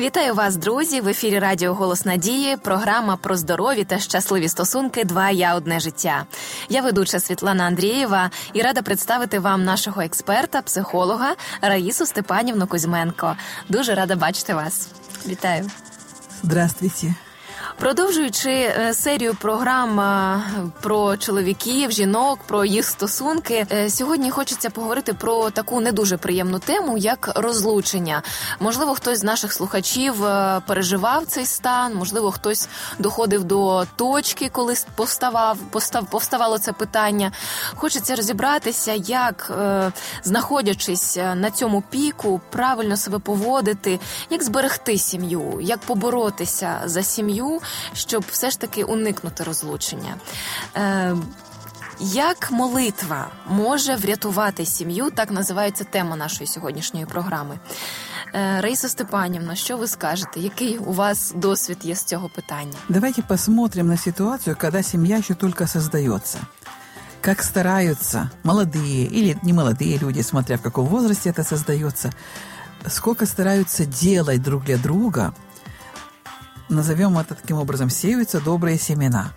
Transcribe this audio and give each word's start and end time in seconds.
Вітаю 0.00 0.34
вас, 0.34 0.56
друзі! 0.56 1.00
В 1.00 1.08
ефірі 1.08 1.38
Радіо 1.38 1.74
Голос 1.74 2.04
Надії. 2.04 2.56
Програма 2.56 3.16
про 3.16 3.36
здорові 3.36 3.84
та 3.84 3.98
щасливі 3.98 4.48
стосунки. 4.48 5.04
Два 5.04 5.30
я 5.30 5.54
одне 5.54 5.80
життя. 5.80 6.26
Я 6.68 6.82
ведуча 6.82 7.20
Світлана 7.20 7.64
Андрієва 7.64 8.30
і 8.52 8.62
рада 8.62 8.82
представити 8.82 9.38
вам 9.38 9.64
нашого 9.64 10.02
експерта, 10.02 10.62
психолога 10.62 11.34
Раїсу 11.62 12.06
Степанівну 12.06 12.66
Кузьменко. 12.66 13.36
Дуже 13.68 13.94
рада 13.94 14.16
бачити 14.16 14.54
вас. 14.54 14.88
Вітаю. 15.26 15.70
Здравствуйте. 16.42 17.14
Продовжуючи 17.80 18.50
е, 18.50 18.94
серію 18.94 19.34
програм 19.34 20.00
е, 20.00 20.42
про 20.80 21.16
чоловіків, 21.16 21.90
жінок, 21.90 22.38
про 22.46 22.64
їх 22.64 22.84
стосунки, 22.84 23.66
е, 23.72 23.90
сьогодні 23.90 24.30
хочеться 24.30 24.70
поговорити 24.70 25.14
про 25.14 25.50
таку 25.50 25.80
не 25.80 25.92
дуже 25.92 26.16
приємну 26.16 26.58
тему, 26.58 26.98
як 26.98 27.30
розлучення. 27.34 28.22
Можливо, 28.60 28.94
хтось 28.94 29.18
з 29.18 29.24
наших 29.24 29.52
слухачів 29.52 30.14
переживав 30.66 31.26
цей 31.26 31.46
стан, 31.46 31.94
можливо, 31.94 32.30
хтось 32.30 32.68
доходив 32.98 33.44
до 33.44 33.86
точки, 33.96 34.48
коли 34.52 34.74
повставав, 34.94 35.58
постав, 35.58 36.06
повставало 36.10 36.58
це 36.58 36.72
питання. 36.72 37.32
Хочеться 37.74 38.16
розібратися, 38.16 38.92
як, 38.92 39.52
знаходячись 40.22 41.16
на 41.16 41.50
цьому 41.50 41.82
піку, 41.90 42.40
правильно 42.50 42.96
себе 42.96 43.18
поводити, 43.18 44.00
як 44.30 44.42
зберегти 44.42 44.98
сім'ю, 44.98 45.58
як 45.60 45.80
поборотися 45.80 46.80
за 46.84 47.02
сім'ю 47.02 47.60
щоб 47.93 48.25
все 48.31 48.49
ж 48.49 48.59
таки 48.59 48.83
уникнути 48.83 49.43
розлучення. 49.43 50.15
Е, 50.75 51.15
як 51.99 52.51
молитва 52.51 53.27
може 53.49 53.95
врятувати 53.95 54.65
сім'ю? 54.65 55.11
Так 55.11 55.31
називається 55.31 55.83
тема 55.83 56.15
нашої 56.15 56.47
сьогоднішньої 56.47 57.05
програми. 57.05 57.59
Е, 58.33 58.61
Раїса 58.61 58.89
Степанівна, 58.89 59.55
що 59.55 59.77
ви 59.77 59.87
скажете? 59.87 60.39
Який 60.39 60.77
у 60.77 60.93
вас 60.93 61.33
досвід 61.35 61.77
є 61.81 61.95
з 61.95 62.03
цього 62.03 62.29
питання? 62.29 62.73
Давайте 62.89 63.21
посмотрим 63.21 63.87
на 63.87 63.97
ситуацию, 63.97 64.57
когда 64.61 64.83
семья 64.83 65.17
еще 65.17 65.33
только 65.33 65.67
создается. 65.67 66.37
Как 67.21 67.43
стараются 67.43 68.29
молодые 68.43 69.07
или 69.07 69.37
не 69.43 69.53
молодые 69.53 69.97
люди, 69.97 70.23
смотря 70.23 70.57
в 70.57 70.61
каком 70.61 70.85
возрасте 70.87 71.29
это 71.31 71.43
создается, 71.43 72.11
сколько 72.87 73.25
стараются 73.25 73.85
делать 73.85 74.41
друг 74.41 74.63
для 74.63 74.77
друга – 74.77 75.43
назовем 76.70 77.18
это 77.18 77.34
таким 77.34 77.58
образом, 77.58 77.90
сеются 77.90 78.40
добрые 78.40 78.78
семена. 78.78 79.32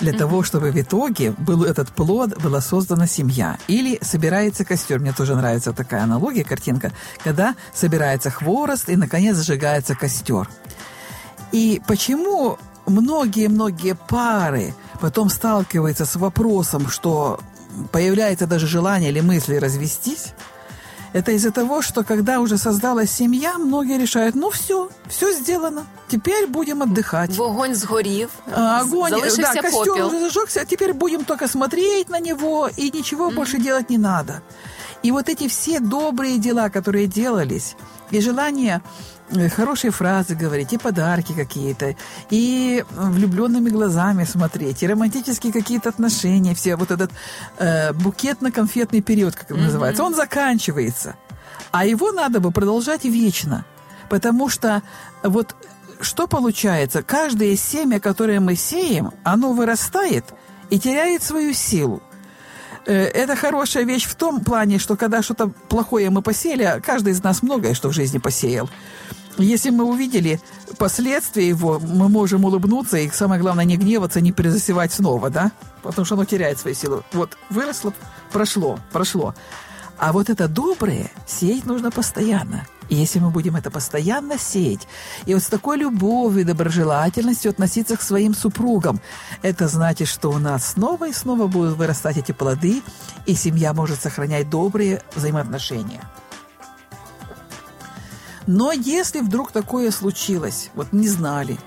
Для 0.00 0.12
mm-hmm. 0.12 0.18
того, 0.18 0.42
чтобы 0.42 0.70
в 0.70 0.80
итоге 0.80 1.30
был 1.32 1.64
этот 1.64 1.88
плод, 1.90 2.36
была 2.42 2.60
создана 2.60 3.06
семья. 3.06 3.58
Или 3.68 3.98
собирается 4.02 4.64
костер. 4.64 4.98
Мне 4.98 5.12
тоже 5.12 5.36
нравится 5.36 5.72
такая 5.72 6.02
аналогия, 6.02 6.44
картинка, 6.44 6.92
когда 7.22 7.54
собирается 7.72 8.30
хворост 8.30 8.88
и, 8.88 8.96
наконец, 8.96 9.36
сжигается 9.38 9.94
костер. 9.94 10.48
И 11.52 11.80
почему 11.86 12.58
многие-многие 12.86 13.94
пары 13.94 14.74
потом 15.00 15.30
сталкиваются 15.30 16.04
с 16.04 16.16
вопросом, 16.16 16.88
что 16.88 17.40
появляется 17.92 18.46
даже 18.46 18.66
желание 18.66 19.10
или 19.10 19.20
мысли 19.20 19.56
развестись, 19.56 20.34
это 21.14 21.30
из-за 21.30 21.52
того, 21.52 21.80
что 21.80 22.02
когда 22.02 22.40
уже 22.40 22.58
создалась 22.58 23.10
семья, 23.10 23.56
многие 23.56 23.98
решают, 23.98 24.34
ну 24.34 24.50
все, 24.50 24.88
все 25.06 25.32
сделано, 25.32 25.86
теперь 26.08 26.48
будем 26.48 26.82
отдыхать. 26.82 27.36
Вогонь 27.36 27.74
сгорів, 27.74 28.30
а, 28.52 28.80
огонь, 28.80 29.10
залишився 29.10 29.52
да, 29.54 29.62
костер 29.62 29.86
попел. 29.86 30.08
уже 30.08 30.18
зажегся, 30.18 30.60
а 30.62 30.64
теперь 30.64 30.92
будем 30.92 31.24
только 31.24 31.46
смотреть 31.48 32.10
на 32.10 32.20
него, 32.20 32.68
и 32.76 32.90
ничего 32.90 33.30
mm-hmm. 33.30 33.34
больше 33.34 33.58
делать 33.58 33.90
не 33.90 33.98
надо. 33.98 34.42
И 35.04 35.12
вот 35.12 35.28
эти 35.28 35.46
все 35.46 35.78
добрые 35.78 36.38
дела, 36.38 36.68
которые 36.68 37.06
делались, 37.06 37.76
и 38.10 38.20
желание 38.20 38.76
э, 38.76 38.80
хорошие 39.54 39.90
фразы 39.90 40.34
говорить, 40.34 40.72
и 40.72 40.78
подарки 40.78 41.32
какие-то, 41.32 41.96
и 42.30 42.84
влюбленными 42.90 43.70
глазами 43.70 44.24
смотреть, 44.24 44.82
и 44.82 44.86
романтические 44.86 45.52
какие-то 45.52 45.88
отношения, 45.88 46.54
все 46.54 46.76
вот 46.76 46.90
этот 46.90 47.10
э, 47.58 47.92
букетно-конфетный 47.92 49.00
период, 49.00 49.34
как 49.34 49.44
это 49.44 49.54
mm-hmm. 49.54 49.64
называется, 49.64 50.02
он 50.04 50.14
заканчивается. 50.14 51.16
А 51.70 51.84
его 51.84 52.12
надо 52.12 52.40
бы 52.40 52.50
продолжать 52.50 53.04
вечно. 53.04 53.64
Потому 54.08 54.48
что 54.48 54.82
вот 55.22 55.56
что 56.00 56.26
получается? 56.26 57.02
Каждое 57.02 57.56
семя, 57.56 57.98
которое 57.98 58.40
мы 58.40 58.56
сеем, 58.56 59.12
оно 59.24 59.52
вырастает 59.52 60.24
и 60.70 60.78
теряет 60.78 61.22
свою 61.22 61.52
силу. 61.52 62.02
Э, 62.86 62.92
это 62.92 63.36
хорошая 63.36 63.84
вещь 63.84 64.04
в 64.04 64.14
том 64.14 64.40
плане, 64.40 64.78
что 64.78 64.96
когда 64.96 65.22
что-то 65.22 65.48
плохое 65.68 66.10
мы 66.10 66.22
посеяли, 66.22 66.80
каждый 66.84 67.12
из 67.12 67.22
нас 67.22 67.42
многое 67.42 67.74
что 67.74 67.88
в 67.88 67.92
жизни 67.92 68.18
посеял. 68.18 68.68
Если 69.36 69.70
мы 69.70 69.84
увидели 69.84 70.40
последствия 70.78 71.48
его, 71.48 71.80
мы 71.80 72.08
можем 72.08 72.44
улыбнуться 72.44 72.98
и, 72.98 73.10
самое 73.10 73.40
главное, 73.40 73.64
не 73.64 73.76
гневаться, 73.76 74.20
не 74.20 74.32
перезасевать 74.32 74.92
снова, 74.92 75.28
да? 75.28 75.50
Потому 75.82 76.04
что 76.04 76.14
оно 76.14 76.24
теряет 76.24 76.58
свою 76.58 76.76
силу. 76.76 77.02
Вот 77.12 77.36
выросло, 77.50 77.92
прошло, 78.32 78.78
прошло. 78.92 79.34
А 79.98 80.12
вот 80.12 80.30
это 80.30 80.46
доброе 80.46 81.10
сеять 81.26 81.66
нужно 81.66 81.90
постоянно. 81.90 82.66
И 82.88 82.94
если 82.94 83.18
мы 83.18 83.30
будем 83.30 83.56
это 83.56 83.70
постоянно 83.70 84.38
сеять, 84.38 84.86
и 85.26 85.34
вот 85.34 85.42
с 85.42 85.46
такой 85.46 85.78
любовью 85.78 86.40
и 86.40 86.44
доброжелательностью 86.44 87.50
относиться 87.50 87.96
к 87.96 88.02
своим 88.02 88.34
супругам, 88.34 89.00
это 89.42 89.68
значит, 89.68 90.08
что 90.08 90.30
у 90.30 90.38
нас 90.38 90.72
снова 90.72 91.08
и 91.08 91.12
снова 91.12 91.46
будут 91.46 91.76
вырастать 91.76 92.16
эти 92.16 92.32
плоды, 92.32 92.82
и 93.26 93.34
семья 93.34 93.72
может 93.72 94.00
сохранять 94.00 94.50
добрые 94.50 95.02
взаимоотношения. 95.14 96.00
Но 98.46 98.72
если 98.72 99.20
вдруг 99.20 99.52
такое 99.52 99.90
случилось, 99.90 100.70
вот 100.74 100.92
не 100.92 101.08
знали, 101.08 101.58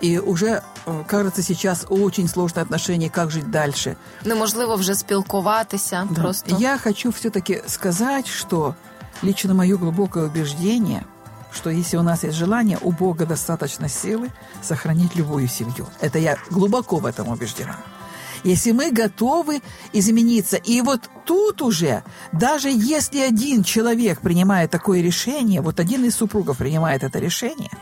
и 0.00 0.18
уже 0.18 0.62
э, 0.86 1.04
кажется 1.06 1.42
сейчас 1.42 1.84
очень 1.88 2.28
сложное 2.28 2.62
отношение, 2.62 3.10
как 3.10 3.30
жить 3.30 3.50
дальше. 3.50 3.96
Неможливо 4.24 4.76
вже 4.76 4.94
спілкуватися. 4.94 6.08
Да. 6.10 6.22
Просто 6.22 6.56
я 6.58 6.78
хочу 6.78 7.10
все-таки 7.10 7.62
сказать, 7.66 8.28
что 8.28 8.74
лично 9.22 9.54
мое 9.54 9.76
глубокое 9.76 10.26
убеждение, 10.26 11.04
что 11.50 11.70
если 11.70 11.96
у 11.96 12.02
нас 12.02 12.24
есть 12.24 12.36
желание, 12.36 12.78
у 12.82 12.92
Бога 12.92 13.26
достаточно 13.26 13.88
силы 13.88 14.30
сохранить 14.62 15.16
любую 15.16 15.48
семью. 15.48 15.86
Это 16.00 16.18
я 16.18 16.36
глубоко 16.50 16.96
в 16.96 17.06
этом 17.06 17.28
убеждена. 17.28 17.76
Если 18.44 18.70
мы 18.70 18.92
готовы 18.92 19.62
измениться. 19.92 20.56
И 20.56 20.80
вот 20.80 21.10
тут 21.24 21.60
уже, 21.60 22.04
даже 22.32 22.68
если 22.70 23.18
один 23.20 23.64
человек 23.64 24.20
принимает 24.20 24.70
такое 24.70 25.02
решение, 25.02 25.60
вот 25.60 25.80
один 25.80 26.04
из 26.04 26.14
супругов 26.14 26.58
принимает 26.58 27.02
это 27.02 27.18
решение– 27.18 27.70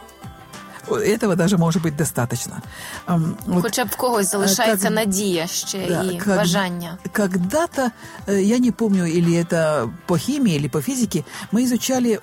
этого 0.90 1.36
даже 1.36 1.58
может 1.58 1.82
быть 1.82 1.96
достаточно. 1.96 2.62
Вот, 3.08 3.62
Хоча 3.62 3.86
б 3.86 3.90
в 3.92 3.96
когось 3.96 4.32
залишається 4.32 4.88
как, 4.88 4.96
надія 4.96 5.48
ще 5.48 5.88
да, 5.88 6.04
і 6.04 6.18
как, 6.18 6.38
бажання. 6.38 6.98
Когда-то, 7.12 7.92
я 8.28 8.58
не 8.60 8.72
помню, 8.72 9.06
или 9.06 9.44
это 9.44 9.90
по 10.06 10.18
химии, 10.18 10.56
или 10.56 10.68
по 10.68 10.82
физике, 10.82 11.24
мы 11.52 11.64
изучали 11.64 12.20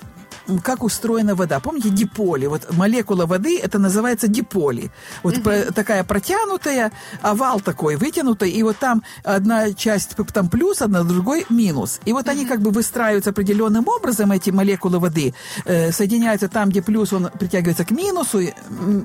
как 0.62 0.82
устроена 0.82 1.34
вода. 1.34 1.60
Помните 1.60 1.90
диполи? 1.90 2.46
Вот 2.46 2.72
молекула 2.72 3.26
воды, 3.26 3.58
это 3.58 3.78
называется 3.78 4.28
диполи. 4.28 4.90
Вот 5.22 5.38
угу. 5.38 5.50
такая 5.74 6.04
протянутая, 6.04 6.92
овал 7.22 7.60
такой 7.60 7.96
вытянутый, 7.96 8.50
и 8.50 8.62
вот 8.62 8.78
там 8.78 9.02
одна 9.22 9.72
часть 9.72 10.16
там 10.32 10.48
плюс, 10.48 10.82
одна 10.82 11.02
другой 11.02 11.46
минус. 11.48 12.00
И 12.04 12.12
вот 12.12 12.24
угу. 12.24 12.30
они 12.30 12.46
как 12.46 12.60
бы 12.60 12.70
выстраиваются 12.70 13.30
определенным 13.30 13.88
образом, 13.88 14.32
эти 14.32 14.50
молекулы 14.50 14.98
воды, 14.98 15.34
э, 15.64 15.92
соединяются 15.92 16.48
там, 16.48 16.68
где 16.68 16.82
плюс, 16.82 17.12
он 17.12 17.30
притягивается 17.30 17.84
к 17.84 17.90
минусу, 17.90 18.40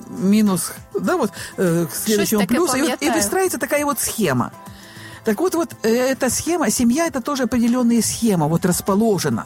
минус, 0.09 0.73
да, 0.99 1.17
вот, 1.17 1.31
э, 1.57 1.85
к 1.85 1.95
следующему 1.95 2.45
плюсу, 2.47 2.77
и, 2.77 2.95
и 2.99 3.09
выстраивается 3.09 3.57
такая 3.57 3.85
вот 3.85 3.99
схема. 3.99 4.51
Так 5.23 5.39
вот, 5.39 5.55
вот 5.55 5.75
э, 5.83 5.89
эта 5.89 6.29
схема, 6.29 6.69
семья 6.71 7.07
это 7.07 7.21
тоже 7.21 7.43
определенная 7.43 8.01
схема, 8.01 8.47
вот 8.47 8.65
расположена. 8.65 9.45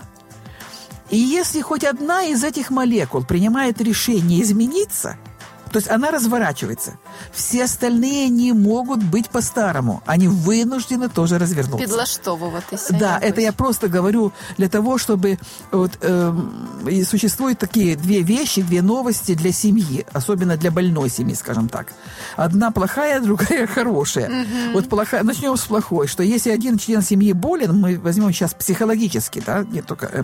И 1.14 1.18
если 1.18 1.62
хоть 1.62 1.84
одна 1.84 2.24
из 2.24 2.44
этих 2.44 2.72
молекул 2.72 3.24
принимает 3.24 3.80
решение 3.80 4.42
измениться– 4.42 5.16
то 5.74 5.80
есть 5.80 5.90
она 5.90 6.12
разворачивается. 6.12 6.92
Все 7.32 7.64
остальные 7.64 8.30
не 8.30 8.54
могут 8.54 9.04
быть 9.04 9.30
по-старому. 9.30 10.04
Они 10.06 10.28
вынуждены 10.28 11.10
тоже 11.10 11.40
развернуться. 11.40 11.88
Підлаштовуватися. 11.88 12.94
Да, 13.00 13.20
это 13.20 13.42
я 13.42 13.52
просто 13.52 13.88
говорю 13.88 14.32
для 14.58 14.68
того, 14.68 14.98
чтобы 15.00 15.40
вот, 15.72 15.92
э, 16.02 17.04
существуют 17.06 17.58
такие 17.58 17.96
две 17.96 18.22
вещи, 18.22 18.62
две 18.62 18.82
новости 18.82 19.34
для 19.34 19.52
семьи, 19.52 20.06
особенно 20.14 20.58
для 20.58 20.70
больной 20.70 21.10
семьи, 21.10 21.36
скажем 21.36 21.70
так. 21.70 21.88
Одна 22.38 22.70
плохая, 22.72 23.20
другая 23.24 23.66
хорошая. 23.66 24.28
Угу. 24.28 24.74
Вот 24.74 24.90
плохая, 24.90 25.24
начнем 25.24 25.58
с 25.58 25.66
плохой, 25.66 26.08
что 26.08 26.22
если 26.24 26.52
один 26.52 26.78
член 26.78 27.02
семьи 27.02 27.34
болен, 27.34 27.80
мы 27.82 27.98
возьмем 27.98 28.32
сейчас 28.32 28.54
психологически, 28.54 29.44
да, 29.46 29.64
не 29.64 29.82
только 29.82 30.06
э, 30.06 30.24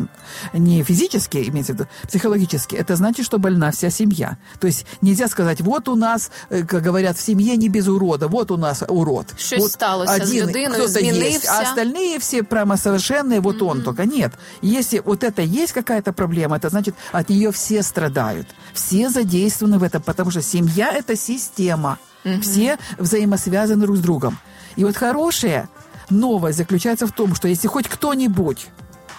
не 0.54 0.84
физически, 0.84 1.50
имеется 1.50 1.74
в 1.74 1.75
виду, 1.75 1.88
психологически, 2.07 2.75
это 2.75 2.95
значит, 2.95 3.25
что 3.25 3.40
больна 3.40 3.72
вся 3.72 3.90
семья. 3.90 4.38
То 4.60 4.68
есть 4.68 4.86
нельзя 5.02 5.28
сказать, 5.28 5.39
сказать, 5.40 5.62
вот 5.62 5.88
у 5.88 5.96
нас, 5.96 6.32
э, 6.50 6.64
как 6.64 6.84
говорят, 6.84 7.18
в 7.18 7.22
семье 7.22 7.58
не 7.58 7.70
без 7.70 7.88
урода, 7.88 8.28
вот 8.28 8.52
у 8.52 8.58
нас 8.58 8.84
урод. 8.88 9.28
Щось 9.38 9.60
вот 9.60 9.72
сталося 9.72 10.14
один, 10.14 10.28
з 10.28 10.34
людиною, 10.34 10.88
змінився. 10.88 11.28
есть, 11.28 11.48
а 11.48 11.62
остальные 11.62 12.20
все 12.20 12.44
прямо 12.44 12.78
совершенные, 12.78 13.40
вот 13.40 13.62
он 13.62 13.82
только. 13.82 14.06
Нет, 14.06 14.32
если 14.62 15.02
вот 15.06 15.24
это 15.24 15.42
есть 15.42 15.74
какая-то 15.74 16.12
проблема, 16.14 16.58
это 16.58 16.70
значит, 16.70 16.96
от 17.14 17.30
нее 17.30 17.52
все 17.52 17.84
страдают. 17.84 18.48
Все 18.74 19.10
задействованы 19.10 19.78
в 19.78 19.84
этом, 19.84 20.02
потому 20.02 20.32
что 20.32 20.42
семья– 20.42 20.92
это 20.94 21.16
система. 21.16 21.98
Все 22.42 22.78
взаимосвязаны 22.98 23.86
друг 23.86 23.96
с 23.96 24.00
другом. 24.00 24.38
И 24.78 24.84
вот 24.84 24.98
хорошее 24.98 25.68
новость 26.10 26.58
заключается 26.58 27.06
в 27.06 27.12
том, 27.12 27.36
что 27.36 27.48
если 27.48 27.70
хоть 27.70 27.88
кто-нибудь 27.88 28.68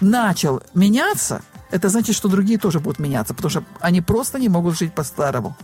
начал 0.01 0.63
меняться, 0.75 1.41
это 1.71 1.89
значит, 1.89 2.17
что 2.17 2.29
другие 2.29 2.59
тоже 2.59 2.79
будут 2.79 2.99
меняться, 2.99 3.35
потому 3.35 3.51
что 3.51 3.63
они 3.81 4.01
просто 4.01 4.39
не 4.39 4.49
могут 4.49 4.79
жить 4.79 4.93
по-старому. 4.93 5.57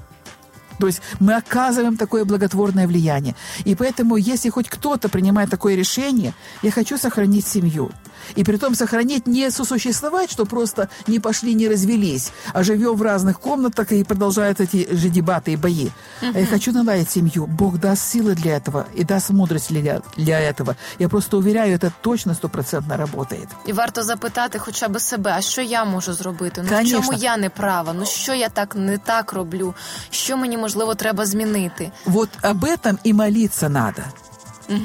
То 0.79 0.87
есть 0.87 1.01
мы 1.21 1.35
оказываем 1.35 1.97
такое 1.97 2.25
благотворное 2.25 2.87
влияние. 2.87 3.35
И 3.65 3.75
поэтому, 3.75 4.17
если 4.17 4.51
хоть 4.51 4.69
кто-то 4.69 5.09
принимает 5.09 5.51
такое 5.51 5.75
решение, 5.75 6.35
я 6.63 6.71
хочу 6.71 6.99
сохранить 6.99 7.47
семью. 7.47 7.91
И 8.36 8.44
при 8.44 8.58
том 8.58 8.76
сохранить 8.76 9.28
не 9.28 9.52
сосуществовать, 9.52 10.32
что 10.32 10.46
просто 10.46 10.90
не 11.08 11.20
пошли, 11.20 11.54
не 11.54 11.68
развелись, 11.68 12.32
а 12.54 12.64
живем 12.64 12.96
в 12.96 13.02
разных 13.02 13.40
комнатах 13.40 13.92
и 13.92 14.04
продолжают 14.04 14.60
эти 14.62 14.96
же 14.96 15.10
дебаты 15.10 15.54
и 15.54 15.56
бои. 15.58 15.90
А 16.22 16.40
я 16.40 16.46
хочу 16.46 16.72
наладить 16.72 17.10
семью. 17.10 17.48
Бог 17.48 17.80
даст 17.80 18.16
силы 18.16 18.36
для 18.36 18.58
этого 18.58 18.86
и 18.96 19.04
даст 19.04 19.30
мудрость 19.30 19.70
для, 19.70 20.02
для 20.18 20.40
этого. 20.40 20.76
Я 21.00 21.10
просто 21.10 21.38
уверяю, 21.38 21.76
это 21.76 21.92
точно 22.02 22.34
стопроцентно 22.34 22.98
работает. 22.98 23.48
І 23.66 23.74
варто 23.74 24.04
запитати 24.04 24.60
хоча 24.60 24.88
б 24.88 25.00
себе, 25.00 25.34
а 25.38 25.42
що 25.42 25.62
я 25.62 25.86
можу 25.86 26.14
зробити? 26.14 26.62
Ну 26.62 26.68
в 26.68 26.78
Конечно. 26.78 27.02
чому 27.02 27.14
я 27.14 27.38
не 27.38 27.50
права? 27.50 27.94
Ну 27.94 28.06
що 28.06 28.34
я 28.34 28.50
так 28.50 28.76
не 28.76 28.98
так 28.98 29.34
роблю? 29.34 29.74
Що 30.10 30.38
мені 30.38 30.58
можливо 30.58 30.96
треба 30.96 31.26
змінити? 31.26 31.92
Вот 32.06 32.30
об 32.44 32.64
этом 32.64 32.98
и 33.06 33.14
молиться 33.14 33.70
надо. 33.70 34.02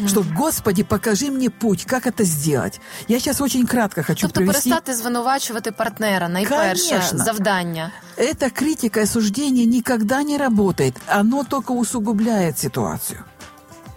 Что, 0.07 0.23
Господи, 0.37 0.83
покажи 0.83 1.31
мне 1.31 1.49
путь, 1.49 1.85
как 1.85 2.07
это 2.07 2.23
сделать. 2.23 2.79
Я 3.07 3.19
сейчас 3.19 3.41
очень 3.41 3.65
кратко 3.67 4.03
хочу 4.03 4.21
Тобто 4.27 4.39
привести. 4.39 4.69
перестати 4.69 4.93
звинувачувати 4.95 5.71
партнера, 5.71 6.29
найперше 6.29 6.89
Конечно. 6.89 7.23
завдання. 7.23 7.91
Эта 8.17 8.49
критика 8.49 8.99
и 8.99 9.03
осуждение 9.03 9.65
никогда 9.65 10.23
не 10.23 10.37
работает. 10.37 10.95
Оно 11.07 11.43
только 11.43 11.71
усугубляет 11.73 12.59
ситуацию. 12.59 13.19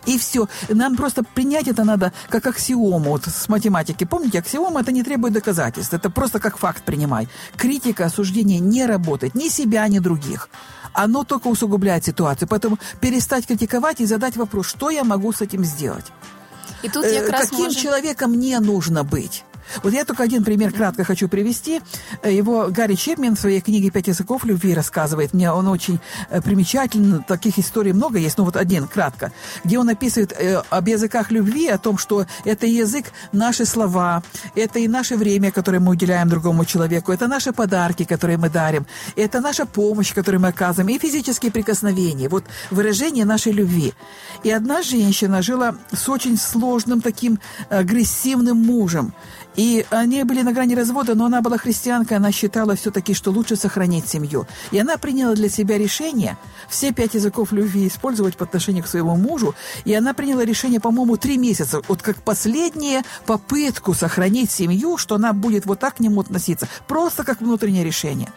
И 0.06 0.18
все. 0.18 0.48
Нам 0.68 0.96
просто 0.96 1.22
принять 1.34 1.68
это 1.68 1.84
надо 1.84 2.12
как 2.28 2.46
аксиому 2.46 3.10
вот 3.10 3.24
с 3.26 3.48
математики. 3.48 4.04
Помните, 4.04 4.38
аксиома 4.38 4.80
это 4.80 4.92
не 4.92 5.02
требует 5.02 5.34
доказательств. 5.34 5.94
Это 5.94 6.10
просто 6.10 6.38
как 6.40 6.58
факт 6.58 6.82
принимай. 6.84 7.28
Критика, 7.56 8.04
осуждение 8.06 8.60
не 8.60 8.86
работает. 8.86 9.34
Ни 9.34 9.48
себя, 9.48 9.88
ни 9.88 9.98
других. 9.98 10.48
Оно 10.92 11.24
только 11.24 11.48
усугубляет 11.48 12.04
ситуацию. 12.04 12.48
Поэтому 12.48 12.78
перестать 13.00 13.46
критиковать 13.46 14.00
и 14.00 14.06
задать 14.06 14.36
вопрос, 14.36 14.66
что 14.66 14.90
я 14.90 15.04
могу 15.04 15.32
с 15.32 15.42
этим 15.42 15.64
сделать. 15.64 16.12
І 16.82 16.88
тут 16.88 17.04
Э, 17.04 17.12
якраз 17.14 17.50
каким 17.50 17.64
може... 17.64 17.80
человеком 17.80 18.30
мне 18.32 18.60
нужно 18.60 19.04
быть? 19.04 19.42
Вот 19.82 19.92
я 19.92 20.04
только 20.04 20.22
один 20.22 20.44
пример 20.44 20.72
кратко 20.72 21.04
хочу 21.04 21.28
привести. 21.28 21.80
Э, 22.22 22.32
Его 22.32 22.68
Гарри 22.70 22.94
Чепмен 22.94 23.36
в 23.36 23.40
своей 23.40 23.60
книге 23.60 23.90
«Пять 23.90 24.08
языков 24.08 24.44
любви» 24.44 24.74
рассказывает. 24.74 25.32
Мне 25.34 25.50
он 25.50 25.68
очень 25.68 26.00
э, 26.30 26.40
примечателен. 26.40 27.22
Таких 27.24 27.58
историй 27.58 27.92
много 27.92 28.18
есть. 28.18 28.38
Ну 28.38 28.44
вот 28.44 28.56
один, 28.56 28.86
кратко. 28.86 29.32
Где 29.64 29.78
он 29.78 29.88
описывает 29.88 30.32
э, 30.32 30.62
об 30.70 30.88
языках 30.88 31.30
любви, 31.30 31.68
о 31.68 31.78
том, 31.78 31.98
что 31.98 32.26
это 32.44 32.66
язык 32.66 33.06
наши 33.32 33.64
слова, 33.64 34.22
это 34.54 34.78
и 34.78 34.88
наше 34.88 35.16
время, 35.16 35.50
которое 35.50 35.80
мы 35.80 35.92
уделяем 35.92 36.28
другому 36.28 36.64
человеку, 36.64 37.12
это 37.12 37.28
наши 37.28 37.52
подарки, 37.52 38.04
которые 38.04 38.38
мы 38.38 38.50
дарим, 38.50 38.86
это 39.16 39.40
наша 39.40 39.66
помощь, 39.66 40.14
которую 40.14 40.40
мы 40.40 40.48
оказываем, 40.48 40.94
и 40.94 40.98
физические 40.98 41.50
прикосновения. 41.50 42.28
Вот 42.28 42.44
выражение 42.70 43.24
нашей 43.24 43.52
любви. 43.52 43.92
И 44.42 44.50
одна 44.50 44.82
женщина 44.82 45.42
жила 45.42 45.74
с 45.92 46.08
очень 46.08 46.36
сложным 46.36 47.00
таким 47.00 47.38
агрессивным 47.70 48.56
мужем. 48.56 49.12
И 49.56 49.86
они 49.90 50.24
были 50.24 50.42
на 50.42 50.52
грани 50.52 50.74
развода, 50.74 51.14
но 51.14 51.26
она 51.26 51.40
была 51.40 51.58
христианка, 51.58 52.16
она 52.16 52.32
считала 52.32 52.74
все-таки, 52.74 53.14
что 53.14 53.30
лучше 53.30 53.56
сохранить 53.56 54.08
семью. 54.08 54.46
И 54.70 54.78
она 54.78 54.96
приняла 54.96 55.34
для 55.34 55.48
себя 55.48 55.78
решение 55.78 56.36
все 56.68 56.92
пять 56.92 57.14
языков 57.14 57.52
любви 57.52 57.86
использовать 57.86 58.36
по 58.36 58.44
отношению 58.44 58.84
к 58.84 58.88
своему 58.88 59.16
мужу. 59.16 59.54
И 59.84 59.94
она 59.94 60.14
приняла 60.14 60.44
решение, 60.44 60.80
по-моему, 60.80 61.16
три 61.16 61.38
месяца, 61.38 61.80
вот 61.88 62.02
как 62.02 62.22
последнюю 62.22 63.02
попытку 63.26 63.94
сохранить 63.94 64.50
семью, 64.50 64.96
что 64.96 65.14
она 65.14 65.32
будет 65.32 65.66
вот 65.66 65.78
так 65.78 65.96
к 65.96 66.00
нему 66.00 66.20
относиться. 66.20 66.68
Просто 66.88 67.24
как 67.24 67.40
внутреннее 67.40 67.84
решение. 67.84 68.32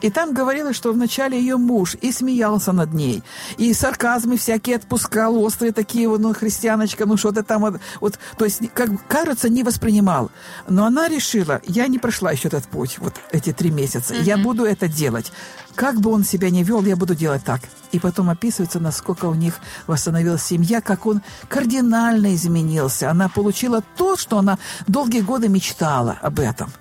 И 0.00 0.10
там 0.10 0.32
говорилось, 0.32 0.76
что 0.76 0.92
вначале 0.92 1.38
ее 1.38 1.56
муж 1.56 1.96
и 2.00 2.12
смеялся 2.12 2.72
над 2.72 2.94
ней, 2.94 3.22
и 3.56 3.74
сарказмы 3.74 4.36
всякие 4.36 4.76
отпускал, 4.76 5.42
острые 5.42 5.72
такие, 5.72 6.08
вот, 6.08 6.20
ну, 6.20 6.32
христианочка, 6.34 7.04
ну, 7.04 7.16
что-то 7.16 7.42
там, 7.42 7.80
вот, 8.00 8.18
то 8.36 8.44
есть, 8.44 8.60
как 8.74 8.90
кажется, 9.08 9.48
не 9.48 9.62
воспринимал. 9.62 10.30
Но 10.66 10.86
она 10.86 11.08
решила, 11.08 11.60
я 11.64 11.86
не 11.86 11.98
прошла 11.98 12.32
еще 12.32 12.48
этот 12.48 12.66
путь, 12.66 12.98
вот 12.98 13.14
эти 13.32 13.52
три 13.52 13.70
месяца, 13.70 14.14
я 14.14 14.36
буду 14.36 14.64
это 14.64 14.88
делать. 14.88 15.32
Как 15.74 16.00
бы 16.00 16.10
он 16.10 16.24
себя 16.24 16.50
не 16.50 16.64
вел, 16.64 16.82
я 16.84 16.96
буду 16.96 17.14
делать 17.14 17.44
так. 17.44 17.60
И 17.92 18.00
потом 18.00 18.30
описывается, 18.30 18.80
насколько 18.80 19.26
у 19.26 19.34
них 19.34 19.54
восстановилась 19.86 20.42
семья, 20.42 20.80
как 20.80 21.06
он 21.06 21.22
кардинально 21.48 22.34
изменился. 22.34 23.10
Она 23.10 23.28
получила 23.28 23.82
то, 23.96 24.16
что 24.16 24.38
она 24.38 24.58
долгие 24.88 25.20
годы 25.20 25.48
мечтала 25.48 26.18
об 26.20 26.40
этом. 26.40 26.72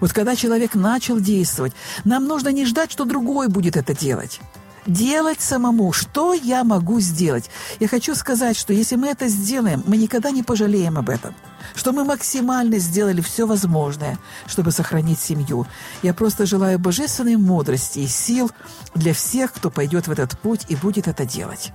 Вот 0.00 0.12
когда 0.12 0.36
человек 0.36 0.74
начал 0.74 1.20
действовать, 1.20 1.72
нам 2.04 2.26
нужно 2.26 2.48
не 2.48 2.64
ждать, 2.64 2.90
что 2.92 3.04
другой 3.04 3.48
будет 3.48 3.76
это 3.76 3.94
делать. 3.94 4.40
Делать 4.86 5.40
самому. 5.40 5.92
Что 5.92 6.32
я 6.32 6.62
могу 6.64 7.00
сделать? 7.00 7.50
Я 7.80 7.88
хочу 7.88 8.14
сказать, 8.14 8.56
что 8.56 8.72
если 8.72 8.96
мы 8.96 9.08
это 9.08 9.28
сделаем, 9.28 9.82
мы 9.86 9.96
никогда 9.96 10.30
не 10.30 10.42
пожалеем 10.42 10.96
об 10.96 11.10
этом. 11.10 11.34
Что 11.76 11.92
мы 11.92 12.04
максимально 12.04 12.78
сделали 12.78 13.20
все 13.20 13.46
возможное, 13.46 14.18
чтобы 14.46 14.72
сохранить 14.72 15.20
семью. 15.20 15.66
Я 16.02 16.14
просто 16.14 16.46
желаю 16.46 16.78
божественной 16.78 17.36
мудрости 17.36 18.00
и 18.00 18.06
сил 18.06 18.50
для 18.94 19.12
всех, 19.12 19.52
кто 19.52 19.70
пойдет 19.70 20.08
в 20.08 20.10
этот 20.10 20.38
путь 20.40 20.62
и 20.68 20.74
будет 20.74 21.06
это 21.06 21.26
делать. 21.26 21.72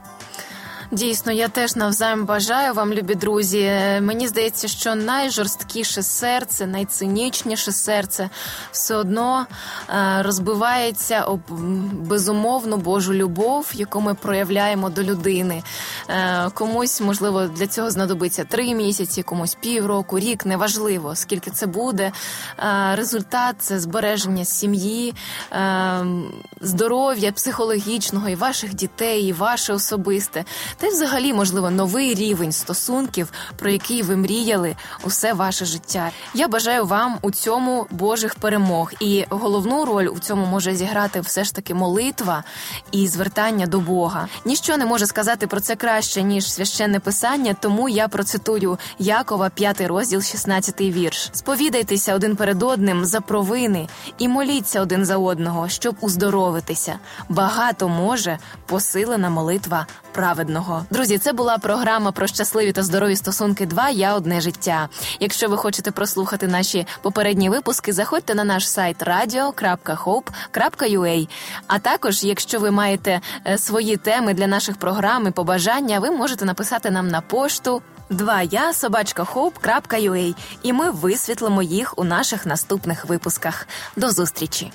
Дійсно, 0.91 1.31
я 1.31 1.47
теж 1.47 1.75
навзаєм 1.75 2.25
бажаю 2.25 2.73
вам, 2.73 2.93
любі 2.93 3.15
друзі. 3.15 3.71
Мені 4.01 4.27
здається, 4.27 4.67
що 4.67 4.95
найжорсткіше 4.95 6.03
серце, 6.03 6.67
найцинічніше 6.67 7.71
серце 7.71 8.29
все 8.71 8.95
одно 8.95 9.45
е, 9.89 10.23
розбивається 10.23 11.23
об 11.23 11.39
безумовну 11.93 12.77
Божу 12.77 13.13
любов, 13.13 13.71
яку 13.73 14.01
ми 14.01 14.13
проявляємо 14.13 14.89
до 14.89 15.03
людини. 15.03 15.63
Е, 16.09 16.49
Комусь, 16.53 17.01
можливо, 17.01 17.47
для 17.47 17.67
цього 17.67 17.91
знадобиться 17.91 18.43
три 18.43 18.75
місяці, 18.75 19.23
комусь 19.23 19.57
півроку, 19.61 20.19
рік, 20.19 20.45
неважливо, 20.45 21.15
скільки 21.15 21.51
це 21.51 21.67
буде. 21.67 22.11
Е, 22.59 22.95
Результат 22.95 23.55
це 23.59 23.79
збереження 23.79 24.45
сім'ї, 24.45 25.13
здоров'я 26.61 27.31
психологічного 27.31 28.29
і 28.29 28.35
ваших 28.35 28.73
дітей, 28.73 29.23
і 29.23 29.33
ваше 29.33 29.73
особисте. 29.73 30.45
Та 30.81 30.87
й 30.87 30.91
взагалі, 30.91 31.33
можливо, 31.33 31.71
новий 31.71 32.13
рівень 32.13 32.51
стосунків, 32.51 33.31
про 33.55 33.69
який 33.69 34.01
ви 34.01 34.15
мріяли 34.15 34.75
усе 35.03 35.33
ваше 35.33 35.65
життя. 35.65 36.11
Я 36.33 36.47
бажаю 36.47 36.85
вам 36.85 37.17
у 37.21 37.31
цьому 37.31 37.87
Божих 37.91 38.35
перемог. 38.35 38.91
І 38.99 39.25
головну 39.29 39.85
роль 39.85 40.07
у 40.07 40.19
цьому 40.19 40.45
може 40.45 40.75
зіграти 40.75 41.21
все 41.21 41.43
ж 41.43 41.55
таки 41.55 41.73
молитва 41.73 42.43
і 42.91 43.07
звертання 43.07 43.67
до 43.67 43.79
Бога. 43.79 44.27
Ніщо 44.45 44.77
не 44.77 44.85
може 44.85 45.05
сказати 45.05 45.47
про 45.47 45.59
це 45.59 45.75
краще 45.75 46.23
ніж 46.23 46.51
священне 46.51 46.99
писання, 46.99 47.55
тому 47.59 47.89
я 47.89 48.07
процитую 48.07 48.77
Якова, 48.99 49.49
5 49.49 49.81
розділ, 49.81 50.21
16 50.21 50.81
вірш. 50.81 51.29
Сповідайтеся 51.33 52.15
один 52.15 52.35
перед 52.35 52.63
одним 52.63 53.05
за 53.05 53.21
провини 53.21 53.87
і 54.17 54.27
моліться 54.27 54.81
один 54.81 55.05
за 55.05 55.17
одного, 55.17 55.69
щоб 55.69 55.95
уздоровитися. 56.01 56.99
Багато 57.29 57.89
може 57.89 58.39
посилена 58.65 59.29
молитва 59.29 59.87
праведного. 60.11 60.70
Друзі, 60.89 61.17
це 61.17 61.33
була 61.33 61.57
програма 61.57 62.11
про 62.11 62.27
щасливі 62.27 62.71
та 62.71 62.83
здорові 62.83 63.15
стосунки. 63.15 63.65
2. 63.65 63.89
Я 63.89 64.15
одне 64.15 64.41
життя. 64.41 64.89
Якщо 65.19 65.49
ви 65.49 65.57
хочете 65.57 65.91
прослухати 65.91 66.47
наші 66.47 66.87
попередні 67.01 67.49
випуски, 67.49 67.93
заходьте 67.93 68.35
на 68.35 68.43
наш 68.43 68.69
сайт 68.69 69.03
radio.hope.ua. 69.03 71.27
А 71.67 71.79
також, 71.79 72.23
якщо 72.23 72.59
ви 72.59 72.71
маєте 72.71 73.21
е, 73.47 73.57
свої 73.57 73.97
теми 73.97 74.33
для 74.33 74.47
наших 74.47 74.77
програм 74.77 75.27
і 75.27 75.31
побажання, 75.31 75.99
ви 75.99 76.11
можете 76.11 76.45
написати 76.45 76.91
нам 76.91 77.07
на 77.07 77.21
пошту. 77.21 77.81
2 78.09 78.41
я 78.41 78.73
собачка 78.73 79.23
і 80.63 80.73
ми 80.73 80.91
висвітлимо 80.91 81.63
їх 81.63 81.97
у 81.97 82.03
наших 82.03 82.45
наступних 82.45 83.05
випусках. 83.05 83.67
До 83.95 84.11
зустрічі! 84.11 84.71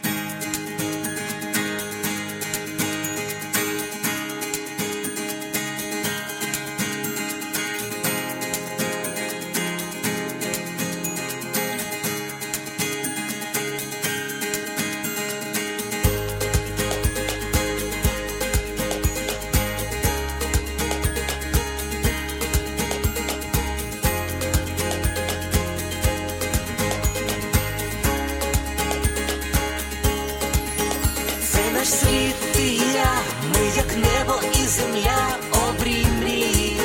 наш 31.86 31.94
світ, 31.94 32.34
ти 32.52 32.62
і 32.62 32.92
я, 32.94 33.12
ми 33.54 33.66
як 33.76 33.96
небо 33.96 34.40
і 34.52 34.66
земля 34.66 35.36
обрій 35.68 36.06
мрії, 36.20 36.80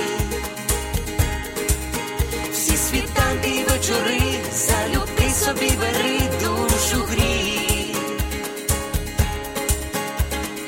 всі 2.54 2.78
світанки 2.78 3.50
й 3.50 3.64
вечори, 3.64 4.22
залюби 4.54 5.34
собі 5.34 5.72
бери 5.80 6.20
душу 6.44 7.06
грій, 7.10 7.96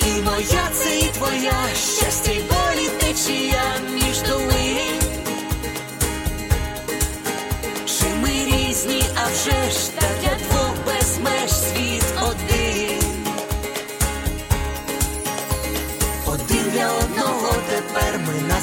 і 0.08 0.22
моя 0.22 0.70
це 0.74 1.00
і 1.00 1.04
твоя. 1.04 1.54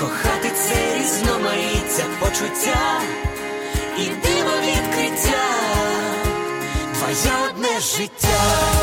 кохати 0.00 0.50
це 0.50 0.98
різноманіття 0.98 2.04
почуття 2.20 3.00
і 3.98 4.04
диво 4.04 4.56
відкриття, 4.62 5.44
твоє 6.94 7.36
одне 7.50 7.80
життя. 7.80 8.75